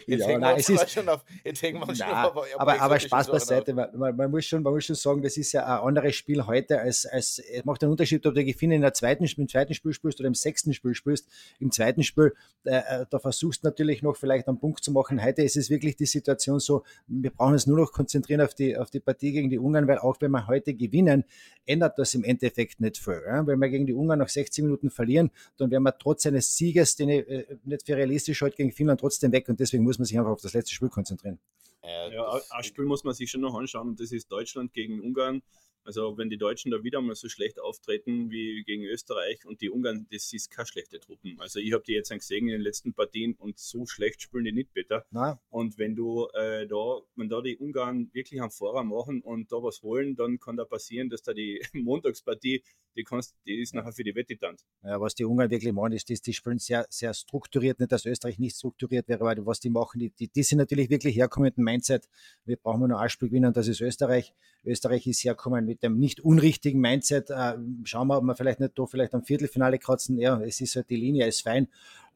jetzt, 0.07 0.21
ja, 0.21 0.27
hängen 0.27 0.41
nein, 0.41 0.57
wir 0.57 0.75
ist, 0.75 0.91
schon 0.91 1.09
auf, 1.09 1.25
jetzt 1.45 1.63
hängen 1.63 1.81
wir 1.81 1.89
uns 1.89 1.99
schon 1.99 2.09
auf, 2.09 2.37
aber, 2.59 2.81
aber 2.81 3.01
Spaß 3.01 3.31
beiseite. 3.31 3.75
Man, 3.75 4.17
man, 4.17 4.31
muss 4.31 4.45
schon, 4.45 4.63
man 4.63 4.73
muss 4.73 4.85
schon 4.85 4.97
sagen, 4.97 5.23
das 5.23 5.37
ist 5.37 5.53
ja 5.53 5.65
ein 5.65 5.89
anderes 5.89 6.15
Spiel 6.17 6.47
heute. 6.47 6.81
Als, 6.81 7.07
als, 7.07 7.39
es 7.39 7.65
macht 7.65 7.83
einen 7.83 7.93
Unterschied, 7.93 8.27
ob 8.27 8.35
du 8.35 8.45
gegen 8.45 8.73
in 8.73 8.81
der 8.81 8.95
zweiten, 8.95 9.25
im 9.25 9.49
zweiten 9.49 9.75
Spiel 9.75 9.93
spielst 9.93 10.21
oder 10.21 10.29
im 10.29 10.35
sechsten 10.35 10.75
Spiel 10.75 10.95
spielst. 10.95 11.29
Im 11.59 11.71
zweiten 11.71 12.03
Spiel, 12.03 12.35
äh, 12.65 12.77
äh, 12.77 13.07
da 13.09 13.19
versuchst 13.19 13.65
du 13.65 13.69
natürlich 13.69 14.03
noch 14.03 14.17
vielleicht 14.17 14.49
einen 14.49 14.59
Punkt 14.59 14.83
zu 14.85 14.93
machen. 14.93 15.23
Heute 15.23 15.43
ist 15.43 15.57
es 15.57 15.71
wirklich 15.71 15.97
die 15.97 16.07
Situation 16.07 16.61
so, 16.61 16.85
wir 17.07 17.31
brauchen 17.31 17.53
uns 17.55 17.67
nur 17.67 17.79
noch 17.79 17.93
konzentrieren 17.93 18.41
auf 18.41 18.55
die, 18.55 18.77
auf 18.77 18.91
die 18.91 19.01
Partie 19.01 19.33
gegen 19.33 19.51
die 19.51 19.59
Ungarn, 19.59 19.89
weil 19.89 19.99
auch 19.99 20.17
wenn 20.21 20.31
wir 20.31 20.47
heute 20.47 20.75
gewinnen, 20.75 21.25
ändert 21.67 21.99
das 21.99 22.15
im 22.15 22.25
Endeffekt 22.25 22.81
nicht 22.81 22.99
viel. 22.99 23.23
Ja? 23.27 23.47
Wenn 23.47 23.59
wir 23.59 23.69
gegen 23.69 23.87
die 23.87 23.90
Ungarn 23.93 24.19
nach 24.19 24.29
60 24.29 24.65
Minuten 24.65 24.91
verlieren, 24.91 25.31
dann 25.57 25.71
wären 25.71 25.83
wir 25.83 25.97
trotz 25.97 26.27
eines 26.27 26.57
Sieges, 26.57 26.97
den 26.97 27.09
ich 27.09 27.29
äh, 27.29 27.57
nicht 27.65 27.87
für 27.87 27.97
realistisch 27.97 28.43
heute 28.43 28.57
gegen 28.57 28.73
Finnland 28.73 29.01
trotzdem 29.01 29.33
weg 29.33 29.49
und 29.49 29.61
deswegen 29.61 29.85
muss 29.85 29.99
man 29.99 30.07
sich 30.07 30.19
einfach 30.19 30.33
auf 30.33 30.41
das 30.41 30.53
letzte 30.53 30.75
Spiel 30.75 30.89
konzentrieren. 30.89 31.39
Ja, 31.83 32.41
ein 32.51 32.65
Spiel 32.65 32.85
muss 32.85 33.05
man 33.05 33.15
sich 33.15 33.31
schon 33.31 33.41
noch 33.41 33.55
anschauen 33.55 33.89
und 33.89 34.01
das 34.01 34.13
ist 34.13 34.31
Deutschland 34.31 34.73
gegen 34.73 35.01
Ungarn. 35.01 35.43
Also 35.85 36.17
wenn 36.19 36.31
die 36.31 36.37
Deutschen 36.37 36.71
da 36.71 36.83
wieder 36.83 37.01
mal 37.01 37.15
so 37.15 37.29
schlecht 37.29 37.61
auftreten 37.61 38.31
wie 38.31 38.63
gegen 38.65 38.85
Österreich 38.85 39.45
und 39.47 39.61
die 39.61 39.71
Ungarn, 39.71 40.07
das 40.11 40.33
ist 40.33 40.51
keine 40.51 40.67
schlechte 40.67 41.01
Truppen. 41.01 41.37
Also 41.41 41.59
ich 41.59 41.73
habe 41.73 41.83
die 41.85 41.93
jetzt 41.93 42.11
gesehen 42.11 42.49
in 42.49 42.55
den 42.55 42.61
letzten 42.61 42.93
Partien 42.93 43.35
und 43.35 43.59
so 43.59 43.87
schlecht 43.87 44.23
spielen 44.23 44.45
die 44.45 44.53
nicht 44.53 44.73
bitte. 44.73 45.05
Und 45.49 45.79
wenn 45.79 45.97
du 45.97 46.29
äh, 46.35 46.67
da, 46.67 47.01
wenn 47.17 47.29
da 47.29 47.41
die 47.41 47.57
Ungarn 47.57 48.11
wirklich 48.13 48.41
einen 48.41 48.51
Fahrer 48.51 48.85
machen 48.85 49.23
und 49.23 49.51
da 49.53 49.57
was 49.57 49.83
holen, 49.83 50.17
dann 50.17 50.39
kann 50.39 50.57
da 50.57 50.65
passieren, 50.65 51.09
dass 51.09 51.23
da 51.23 51.33
die 51.33 51.63
Montagspartie, 51.73 52.63
die 52.97 53.05
kannst, 53.05 53.35
die 53.47 53.61
ist 53.61 53.75
nachher 53.75 53.93
für 53.93 54.05
die 54.05 54.15
Wette 54.15 54.37
dann. 54.37 54.57
Ja, 54.83 55.01
was 55.01 55.15
die 55.15 55.25
Ungarn 55.25 55.51
wirklich 55.51 55.73
machen, 55.73 55.93
ist, 55.93 56.09
die, 56.09 56.21
die 56.21 56.33
spielen 56.33 56.59
sehr, 56.59 56.87
sehr 56.91 57.15
strukturiert, 57.15 57.79
nicht 57.79 57.93
dass 57.93 58.05
Österreich 58.05 58.39
nicht 58.39 58.57
strukturiert 58.57 59.09
wäre, 59.09 59.25
weil 59.25 59.47
was 59.47 59.61
die 59.61 59.71
machen, 59.71 60.01
die, 60.01 60.11
die, 60.11 60.29
die 60.29 60.43
sind 60.43 60.59
natürlich 60.59 60.91
wirklich 60.91 61.17
herkommen 61.17 61.47
mit 61.47 61.57
dem 61.57 61.65
Mindset, 61.65 62.09
wir 62.45 62.57
brauchen 62.57 62.89
nur 62.89 63.01
ein 63.01 63.09
Spiel 63.09 63.29
gewinnen, 63.29 63.53
das 63.53 63.69
ist 63.69 63.81
Österreich. 63.81 64.35
Österreich 64.65 65.07
ist 65.07 65.25
herkommen 65.25 65.65
mit 65.65 65.83
dem 65.83 65.99
nicht 65.99 66.21
unrichtigen 66.21 66.81
Mindset, 66.81 67.31
äh, 67.31 67.55
schauen 67.85 68.09
wir, 68.09 68.19
ob 68.19 68.25
wir 68.25 68.35
vielleicht 68.35 68.61
nicht 68.61 68.79
da 68.79 68.87
vielleicht 68.87 69.15
am 69.15 69.23
Viertelfinale 69.23 69.79
kratzen. 69.79 70.19
Ja, 70.19 70.41
es 70.41 70.61
ist 70.61 70.77
halt 70.77 70.91
die 70.91 70.97
Linie, 70.97 71.27
ist 71.27 71.43
fein. 71.43 71.69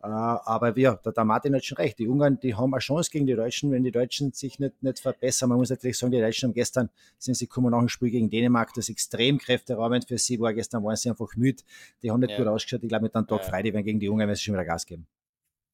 Äh, 0.03 0.09
aber 0.09 0.77
wir, 0.77 1.01
der, 1.03 1.13
der 1.13 1.25
Martin 1.25 1.55
hat 1.55 1.65
schon 1.65 1.79
recht. 1.79 1.99
Die 1.99 2.07
Ungarn, 2.07 2.39
die 2.39 2.55
haben 2.55 2.75
eine 2.75 2.81
Chance 2.81 3.11
gegen 3.11 3.27
die 3.27 3.35
Deutschen, 3.35 3.71
wenn 3.71 3.85
die 3.85 3.91
Deutschen 3.91 4.33
sich 4.33 4.59
nicht, 4.59 4.83
nicht 4.83 5.01
verbessern. 5.01 5.49
Man 5.49 5.59
muss 5.59 5.71
natürlich 5.71 5.97
sagen, 5.97 6.13
die 6.13 6.21
Deutschen 6.21 6.49
haben 6.49 6.55
gestern, 6.55 6.91
sind 7.19 7.35
sie 7.35 7.47
kommen 7.47 7.71
nach 7.71 7.79
dem 7.79 7.89
Spiel 7.89 8.11
gegen 8.11 8.29
Dänemark, 8.29 8.75
das 8.75 8.91
extrem 8.91 9.39
kräfteraubend 9.39 10.07
für 10.07 10.19
sie 10.19 10.39
war. 10.39 10.53
Gestern 10.53 10.85
waren 10.85 10.97
sie 10.97 11.09
einfach 11.09 11.35
müde. 11.37 11.63
Die 12.03 12.11
haben 12.11 12.21
nicht 12.21 12.33
ja. 12.33 12.39
gut 12.39 12.49
ausgeschaut. 12.49 12.83
Ich 12.83 12.89
glaube, 12.89 13.05
mit 13.05 13.15
einem 13.15 13.27
Tag 13.27 13.41
ja. 13.41 13.49
frei, 13.49 13.63
die 13.63 13.73
werden 13.73 13.85
gegen 13.85 14.01
die 14.01 14.09
Ungarn, 14.11 14.29
wenn 14.29 14.37
sie 14.37 14.43
schon 14.43 14.55
wieder 14.55 14.67
Gas 14.67 14.85
geben. 14.85 15.07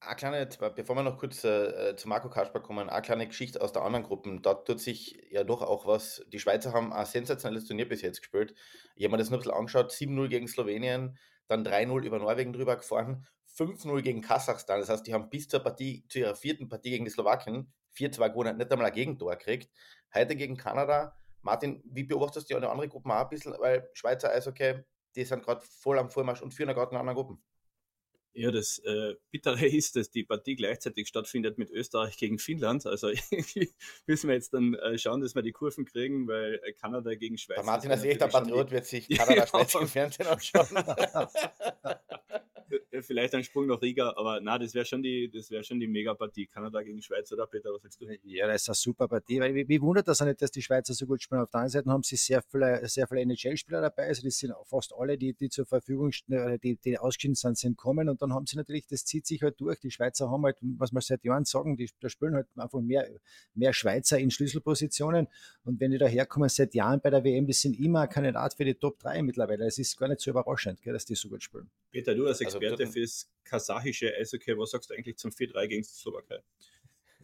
Eine 0.03 0.15
kleine, 0.15 0.49
bevor 0.75 0.95
wir 0.95 1.03
noch 1.03 1.19
kurz 1.19 1.43
äh, 1.43 1.95
zu 1.95 2.09
Marco 2.09 2.27
Kasper 2.27 2.59
kommen, 2.59 2.89
eine 2.89 3.01
kleine 3.03 3.27
Geschichte 3.27 3.61
aus 3.61 3.71
der 3.71 3.83
anderen 3.83 4.03
Gruppe. 4.03 4.35
Da 4.41 4.55
tut 4.55 4.79
sich 4.79 5.21
ja 5.29 5.43
doch 5.43 5.61
auch 5.61 5.85
was. 5.85 6.25
Die 6.33 6.39
Schweizer 6.39 6.73
haben 6.73 6.91
ein 6.91 7.05
sensationelles 7.05 7.65
Turnier 7.65 7.87
bis 7.87 8.01
jetzt 8.01 8.19
gespielt. 8.19 8.55
Ich 8.95 9.03
habe 9.03 9.11
mir 9.11 9.19
das 9.19 9.29
nur 9.29 9.37
ein 9.37 9.41
bisschen 9.41 9.55
angeschaut. 9.55 9.91
7-0 9.91 10.27
gegen 10.27 10.47
Slowenien, 10.47 11.19
dann 11.47 11.63
3-0 11.63 12.03
über 12.03 12.17
Norwegen 12.17 12.51
drüber 12.51 12.77
gefahren, 12.77 13.27
5-0 13.55 14.01
gegen 14.01 14.21
Kasachstan. 14.21 14.79
Das 14.79 14.89
heißt, 14.89 15.05
die 15.05 15.13
haben 15.13 15.29
bis 15.29 15.47
zur 15.47 15.59
Partie, 15.59 16.03
zu 16.09 16.17
ihrer 16.17 16.33
vierten 16.33 16.67
Partie 16.67 16.89
gegen 16.89 17.05
die 17.05 17.11
Slowakien 17.11 17.71
4-2 17.95 18.29
gewonnen, 18.29 18.57
nicht 18.57 18.71
einmal 18.71 18.87
ein 18.87 18.93
Gegentor 18.93 19.37
gekriegt. 19.37 19.69
Heute 20.15 20.35
gegen 20.35 20.57
Kanada. 20.57 21.15
Martin, 21.43 21.79
wie 21.85 22.05
beobachtest 22.05 22.49
du 22.49 22.59
die 22.59 22.65
andere 22.65 22.89
Gruppen 22.89 23.11
auch 23.11 23.21
ein 23.21 23.29
bisschen? 23.29 23.53
Weil 23.59 23.87
Schweizer 23.93 24.31
Eishockey, 24.31 24.83
die 25.15 25.25
sind 25.25 25.43
gerade 25.43 25.61
voll 25.61 25.99
am 25.99 26.09
Vormarsch 26.09 26.41
und 26.41 26.55
führen 26.55 26.73
gerade 26.73 26.89
in 26.89 26.97
anderen 26.97 27.17
Gruppen. 27.17 27.43
Ja, 28.33 28.49
das 28.49 28.79
äh, 28.79 29.15
Bittere 29.29 29.65
ist, 29.67 29.95
dass 29.95 30.09
die 30.09 30.23
Partie 30.23 30.55
gleichzeitig 30.55 31.07
stattfindet 31.07 31.57
mit 31.57 31.69
Österreich 31.69 32.17
gegen 32.17 32.39
Finnland. 32.39 32.85
Also 32.85 33.07
müssen 34.07 34.27
wir 34.27 34.35
jetzt 34.35 34.53
dann 34.53 34.73
äh, 34.75 34.97
schauen, 34.97 35.21
dass 35.21 35.35
wir 35.35 35.41
die 35.41 35.51
Kurven 35.51 35.85
kriegen, 35.85 36.27
weil 36.27 36.61
äh, 36.63 36.73
Kanada 36.73 37.13
gegen 37.15 37.37
Schweiz. 37.37 37.57
Der 37.57 37.65
Martin 37.65 37.91
als 37.91 38.03
echter 38.03 38.27
Patriot 38.27 38.71
wird 38.71 38.85
sich 38.85 39.09
Kanada-Schweiz 39.17 39.75
im 39.75 39.87
Fernsehen 39.87 40.27
anschauen. 40.27 40.67
Vielleicht 43.03 43.33
ein 43.35 43.43
Sprung 43.43 43.67
nach 43.67 43.81
Riga, 43.81 44.13
aber 44.15 44.39
na, 44.41 44.57
das 44.57 44.73
wäre 44.73 44.85
schon 44.85 45.01
die, 45.01 45.29
das 45.29 45.49
wäre 45.51 45.63
schon 45.63 45.79
die 45.79 45.87
Mega-Partie. 45.87 46.47
Kanada 46.47 46.81
gegen 46.81 47.01
Schweiz 47.01 47.31
oder 47.31 47.47
Peter, 47.47 47.71
was 47.73 47.81
sagst 47.81 48.01
du? 48.01 48.05
Ja, 48.23 48.47
das 48.47 48.63
ist 48.63 48.69
eine 48.69 48.75
super 48.75 49.07
Partie. 49.07 49.39
Weil, 49.39 49.55
wie, 49.55 49.81
wundert 49.81 50.07
das 50.07 50.21
auch 50.21 50.25
nicht, 50.25 50.41
dass 50.41 50.51
die 50.51 50.61
Schweizer 50.61 50.93
so 50.93 51.05
gut 51.05 51.21
spielen. 51.21 51.41
Auf 51.41 51.49
der 51.49 51.59
anderen 51.61 51.71
Seite 51.71 51.89
haben 51.89 52.03
sie 52.03 52.15
sehr 52.15 52.41
viele, 52.41 52.87
sehr 52.87 53.07
viele 53.07 53.21
NHL-Spieler 53.21 53.81
dabei. 53.81 54.07
Also 54.07 54.23
das 54.23 54.37
sind 54.37 54.53
fast 54.65 54.93
alle, 54.97 55.17
die, 55.17 55.33
die 55.33 55.49
zur 55.49 55.65
Verfügung 55.65 56.11
stehen, 56.11 56.59
die, 56.63 56.75
die 56.75 56.97
ausgeschieden 56.97 57.35
sind, 57.35 57.57
sind 57.57 57.77
kommen. 57.77 58.09
Und 58.09 58.21
dann 58.21 58.33
haben 58.33 58.45
sie 58.45 58.57
natürlich, 58.57 58.87
das 58.87 59.05
zieht 59.05 59.25
sich 59.25 59.41
halt 59.41 59.59
durch. 59.59 59.79
Die 59.79 59.91
Schweizer 59.91 60.29
haben 60.29 60.43
halt, 60.43 60.57
was 60.61 60.91
man 60.91 61.01
seit 61.01 61.23
Jahren 61.23 61.45
sagen, 61.45 61.77
die, 61.77 61.89
da 61.99 62.09
spielen 62.09 62.35
halt 62.35 62.47
einfach 62.55 62.81
mehr, 62.81 63.07
mehr 63.53 63.73
Schweizer 63.73 64.19
in 64.19 64.31
Schlüsselpositionen. 64.31 65.27
Und 65.63 65.79
wenn 65.79 65.91
die 65.91 65.97
da 65.97 66.07
herkommen 66.07 66.49
seit 66.49 66.73
Jahren 66.73 67.01
bei 67.01 67.09
der 67.09 67.23
WM, 67.23 67.45
die 67.45 67.53
sind 67.53 67.79
immer 67.79 68.01
ein 68.01 68.09
Kandidat 68.09 68.53
für 68.53 68.65
die 68.65 68.75
Top 68.75 68.99
3 68.99 69.21
mittlerweile. 69.23 69.65
Es 69.65 69.77
ist 69.77 69.97
gar 69.97 70.07
nicht 70.07 70.21
so 70.21 70.31
überraschend, 70.31 70.81
gell, 70.81 70.93
dass 70.93 71.05
die 71.05 71.15
so 71.15 71.29
gut 71.29 71.43
spielen. 71.43 71.69
Peter, 71.91 72.15
du 72.15 72.25
als 72.25 72.41
also 72.41 72.57
Experte 72.57 72.83
also, 72.83 72.90
fürs 72.91 73.29
kasachische 73.43 74.13
Eishockey, 74.15 74.57
was 74.57 74.71
sagst 74.71 74.89
du 74.89 74.93
eigentlich 74.93 75.17
zum 75.17 75.31
4-3 75.31 75.67
gegen 75.67 75.83
die 75.83 75.89
Slowakei? 75.89 76.39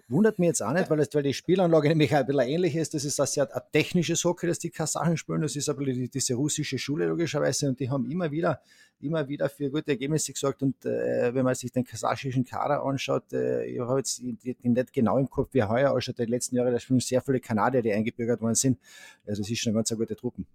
Wundert 0.09 0.39
mich 0.39 0.47
jetzt 0.47 0.61
auch 0.61 0.71
nicht, 0.71 0.89
weil, 0.89 0.97
das, 0.97 1.09
weil 1.13 1.23
die 1.23 1.33
Spielanlage 1.33 1.89
nämlich 1.89 2.15
ein 2.15 2.25
bisschen 2.25 2.47
ähnlich 2.47 2.77
ist. 2.77 2.93
Das 2.93 3.03
ist 3.03 3.19
ein 3.19 3.27
sehr 3.27 3.53
ein 3.53 3.61
technisches 3.73 4.23
Hockey, 4.23 4.47
das 4.47 4.57
die 4.57 4.69
Kasachen 4.69 5.17
spielen. 5.17 5.41
Das 5.41 5.57
ist 5.57 5.67
aber 5.67 5.83
die, 5.83 6.09
diese 6.09 6.35
russische 6.35 6.79
Schule 6.79 7.07
logischerweise 7.07 7.67
und 7.67 7.77
die 7.77 7.89
haben 7.89 8.09
immer 8.09 8.31
wieder, 8.31 8.61
immer 9.01 9.27
wieder 9.27 9.49
für 9.49 9.69
gute 9.69 9.91
Ergebnisse 9.91 10.31
gesorgt. 10.31 10.63
Und 10.63 10.85
äh, 10.85 11.33
wenn 11.33 11.43
man 11.43 11.55
sich 11.55 11.73
den 11.73 11.83
kasachischen 11.83 12.45
Kader 12.45 12.83
anschaut, 12.83 13.33
äh, 13.33 13.65
ich 13.65 13.81
habe 13.81 13.97
jetzt 13.97 14.19
die 14.19 14.55
nicht 14.63 14.93
genau 14.93 15.17
im 15.17 15.29
Kopf, 15.29 15.49
wie 15.51 15.59
er 15.59 15.67
heuer 15.67 15.91
ausschaut. 15.91 16.19
Die 16.19 16.23
letzten 16.23 16.55
Jahre, 16.55 16.71
da 16.71 16.79
spielen 16.79 17.01
sehr 17.01 17.21
viele 17.21 17.41
Kanadier, 17.41 17.81
die 17.81 17.91
eingebürgert 17.91 18.39
worden 18.39 18.55
sind. 18.55 18.79
Also 19.25 19.41
das 19.41 19.51
ist 19.51 19.59
schon 19.59 19.71
eine 19.71 19.79
ganz 19.79 19.89
gute 19.89 20.15
Truppen. 20.15 20.47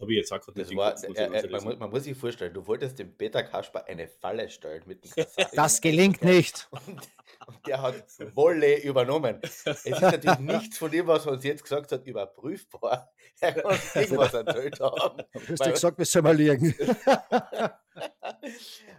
Habe 0.00 0.12
ich 0.12 0.18
jetzt 0.18 0.32
auch 0.32 0.40
gerade 0.40 0.76
war, 0.76 1.04
äh, 1.04 1.40
äh, 1.40 1.50
man, 1.50 1.78
man, 1.78 1.90
muss 1.90 2.04
sich 2.04 2.16
vorstellen, 2.16 2.54
du 2.54 2.66
wolltest 2.66 2.98
dem 2.98 3.14
Peter 3.14 3.42
Kasper 3.42 3.86
eine 3.86 4.08
Falle 4.08 4.48
stellen 4.48 4.82
mit 4.86 5.04
dem 5.04 5.26
Das 5.54 5.80
gelingt 5.80 6.24
nicht. 6.24 6.68
Und, 6.70 6.86
und, 7.46 7.66
der 7.66 7.82
hat 7.82 8.04
Wolle 8.34 8.80
übernommen. 8.82 9.40
Es 9.42 9.66
ist 9.66 10.00
natürlich 10.00 10.38
nichts 10.38 10.78
von 10.78 10.90
dem, 10.90 11.06
was 11.06 11.26
er 11.26 11.32
uns 11.32 11.44
jetzt 11.44 11.62
gesagt 11.62 11.92
hat, 11.92 12.06
überprüfbar. 12.06 13.12
Er 13.42 13.54
kann 13.54 13.78
irgendwas 13.94 14.34
erzählt 14.34 14.80
haben. 14.80 15.22
Du 15.32 15.40
hast 15.48 15.64
ja 15.64 15.70
gesagt, 15.70 15.96
wir 15.96 16.04
sollen 16.04 16.24
mal 16.24 16.36
liegen. 16.36 16.74
uh, 16.78 16.90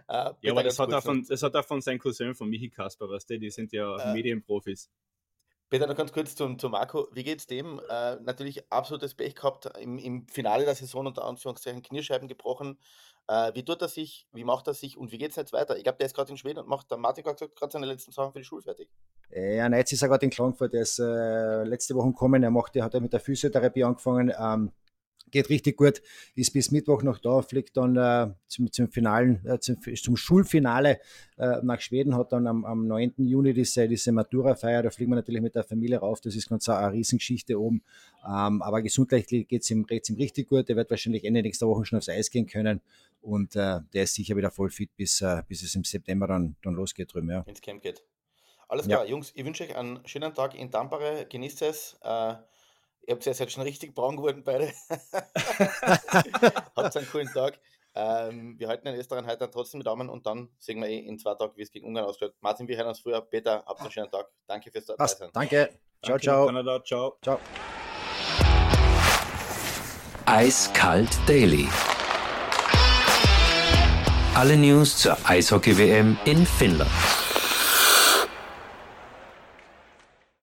ja, 0.08 0.34
aber 0.50 0.64
das 0.64 0.76
hat, 0.80 0.92
auch 0.92 1.02
von, 1.02 1.24
das 1.24 1.40
hat 1.44 1.54
auch 1.54 1.64
von 1.64 1.80
seinem 1.80 2.00
Cousin, 2.00 2.34
von 2.34 2.48
Michi 2.48 2.68
Kasper, 2.68 3.08
weißt 3.08 3.30
du, 3.30 3.38
die 3.38 3.50
sind 3.50 3.70
ja 3.70 3.94
uh, 3.94 4.12
Medienprofis. 4.12 4.90
Peter, 5.72 5.86
noch 5.86 5.96
ganz 5.96 6.12
kurz 6.12 6.34
zum, 6.34 6.58
zum 6.58 6.72
Marco. 6.72 7.08
Wie 7.12 7.24
geht 7.24 7.38
es 7.38 7.46
dem? 7.46 7.80
Äh, 7.88 8.16
natürlich 8.16 8.70
absolutes 8.70 9.14
Pech 9.14 9.34
gehabt 9.34 9.70
im, 9.80 9.96
im 9.96 10.28
Finale 10.28 10.66
der 10.66 10.74
Saison 10.74 11.06
unter 11.06 11.24
Anführungszeichen 11.24 11.80
Kniescheiben 11.80 12.28
gebrochen. 12.28 12.76
Äh, 13.26 13.54
wie 13.54 13.64
tut 13.64 13.80
er 13.80 13.88
sich? 13.88 14.28
Wie 14.34 14.44
macht 14.44 14.66
er 14.66 14.74
sich? 14.74 14.98
Und 14.98 15.12
wie 15.12 15.16
geht 15.16 15.30
es 15.30 15.36
jetzt 15.36 15.54
weiter? 15.54 15.78
Ich 15.78 15.84
glaube, 15.84 15.96
der 15.96 16.08
ist 16.08 16.14
gerade 16.14 16.30
in 16.30 16.36
Schweden 16.36 16.58
und 16.58 16.68
macht, 16.68 16.90
der 16.90 16.98
Martin 16.98 17.24
hat 17.24 17.38
gerade 17.38 17.72
seine 17.72 17.86
letzten 17.86 18.12
Sachen 18.12 18.34
für 18.34 18.40
die 18.40 18.44
Schule 18.44 18.60
fertig. 18.60 18.90
Ja, 19.30 19.66
nein, 19.66 19.78
jetzt 19.78 19.92
ist 19.92 20.02
er 20.02 20.08
gerade 20.08 20.26
in 20.26 20.30
Klagenfurt. 20.30 20.74
Der 20.74 20.82
ist 20.82 20.98
äh, 20.98 21.64
letzte 21.64 21.94
Woche 21.94 22.08
gekommen. 22.08 22.42
Er 22.42 22.50
macht, 22.50 22.76
er 22.76 22.84
hat 22.84 22.92
ja 22.92 23.00
mit 23.00 23.14
der 23.14 23.20
Physiotherapie 23.20 23.84
angefangen. 23.84 24.30
Ähm, 24.38 24.72
geht 25.32 25.48
richtig 25.48 25.76
gut, 25.76 26.00
ist 26.36 26.52
bis 26.52 26.70
Mittwoch 26.70 27.02
noch 27.02 27.18
da, 27.18 27.42
fliegt 27.42 27.76
dann 27.76 27.96
äh, 27.96 28.32
zum, 28.46 28.70
zum, 28.70 28.88
Finalen, 28.88 29.44
äh, 29.44 29.58
zum, 29.58 29.78
zum, 29.80 30.16
Schulfinale 30.16 31.00
äh, 31.38 31.56
nach 31.62 31.80
Schweden, 31.80 32.14
hat 32.16 32.32
dann 32.32 32.46
am, 32.46 32.64
am 32.64 32.86
9. 32.86 33.14
Juni 33.16 33.52
diese, 33.52 33.88
diese 33.88 34.12
Matura-Feier, 34.12 34.84
da 34.84 34.90
fliegen 34.90 35.10
wir 35.10 35.16
natürlich 35.16 35.42
mit 35.42 35.54
der 35.54 35.64
Familie 35.64 35.98
rauf, 35.98 36.20
das 36.20 36.36
ist 36.36 36.48
ganz 36.48 36.68
eine, 36.68 36.92
Riesengeschichte 36.92 37.60
oben, 37.60 37.82
ähm, 38.24 38.62
aber 38.62 38.82
gesundheitlich 38.82 39.48
geht 39.48 39.62
es 39.62 39.70
ihm, 39.70 39.84
ihm 39.90 40.16
richtig 40.16 40.48
gut, 40.48 40.70
er 40.70 40.76
wird 40.76 40.90
wahrscheinlich 40.90 41.24
Ende 41.24 41.42
nächster 41.42 41.66
Woche 41.66 41.84
schon 41.84 41.98
aufs 41.98 42.08
Eis 42.08 42.30
gehen 42.30 42.46
können 42.46 42.80
und 43.22 43.56
äh, 43.56 43.80
der 43.92 44.02
ist 44.04 44.14
sicher 44.14 44.36
wieder 44.36 44.50
voll 44.50 44.70
fit, 44.70 44.94
bis, 44.96 45.20
äh, 45.22 45.42
bis 45.48 45.62
es 45.62 45.74
im 45.74 45.84
September 45.84 46.26
dann, 46.26 46.56
dann 46.62 46.74
losgeht 46.74 47.12
drüben. 47.12 47.30
Ja. 47.30 47.40
Ins 47.46 47.60
Camp 47.60 47.82
geht. 47.82 48.02
Alles 48.68 48.86
klar, 48.86 49.04
ja. 49.04 49.10
Jungs, 49.10 49.32
ich 49.34 49.44
wünsche 49.44 49.64
euch 49.64 49.76
einen 49.76 50.00
schönen 50.06 50.32
Tag 50.32 50.54
in 50.54 50.70
Tampere, 50.70 51.26
genießt 51.28 51.62
es. 51.62 51.98
Äh, 52.02 52.34
Ihr 53.06 53.14
habt 53.14 53.24
ja 53.26 53.32
jetzt 53.32 53.52
schon 53.52 53.62
richtig 53.62 53.94
braun 53.94 54.16
geworden, 54.16 54.42
beide. 54.44 54.72
habt 56.76 56.96
einen 56.96 57.08
coolen 57.10 57.28
Tag. 57.28 57.58
Ähm, 57.94 58.58
wir 58.58 58.68
halten 58.68 58.86
den 58.86 58.94
Österreich 58.94 59.26
heute 59.26 59.50
trotzdem 59.50 59.78
mit 59.78 59.86
Daumen 59.86 60.08
und 60.08 60.24
dann 60.26 60.48
sehen 60.58 60.80
wir 60.80 60.88
eh 60.88 60.98
in 61.00 61.18
zwei 61.18 61.34
Tagen, 61.34 61.52
wie 61.56 61.62
es 61.62 61.70
gegen 61.70 61.86
Ungarn 61.86 62.06
ausschaut. 62.06 62.34
Martin, 62.40 62.68
wir 62.68 62.76
hören 62.76 62.88
uns 62.88 63.00
früher. 63.00 63.20
Peter, 63.20 63.64
habt 63.66 63.80
einen 63.80 63.90
schönen 63.90 64.10
Tag. 64.10 64.28
Danke 64.46 64.70
fürs 64.70 64.86
dabei 64.86 65.06
sein. 65.06 65.30
Danke. 65.32 65.68
Ciao, 66.02 66.16
Danke, 66.16 66.22
ciao. 66.22 66.46
Kanada. 66.46 66.84
Ciao. 66.84 67.18
Ciao. 67.22 67.38
Eiskalt 70.24 71.10
Daily. 71.26 71.68
Alle 74.34 74.56
News 74.56 74.96
zur 74.96 75.18
Eishockey-WM 75.28 76.16
in 76.24 76.46
Finnland. 76.46 77.21